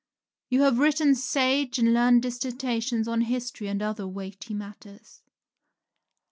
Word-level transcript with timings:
You 0.49 0.63
have 0.63 0.79
written 0.79 1.13
sage 1.13 1.77
and 1.77 1.93
learned 1.93 2.23
dissertations 2.23 3.07
on 3.07 3.21
history 3.21 3.67
and 3.67 3.83
other 3.83 4.07
weighty 4.07 4.55
matters. 4.55 5.21